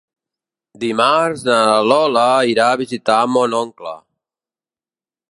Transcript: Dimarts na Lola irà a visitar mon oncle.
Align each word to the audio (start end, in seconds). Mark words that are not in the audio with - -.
Dimarts 0.83 1.43
na 1.49 1.57
Lola 1.89 2.23
irà 2.53 2.69
a 2.69 2.79
visitar 2.81 3.19
mon 3.35 3.53
oncle. 3.61 3.93